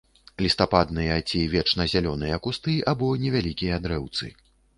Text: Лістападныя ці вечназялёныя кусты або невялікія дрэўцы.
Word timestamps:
Лістападныя 0.43 1.17
ці 1.29 1.41
вечназялёныя 1.55 2.41
кусты 2.49 2.73
або 2.93 3.11
невялікія 3.27 3.79
дрэўцы. 3.87 4.33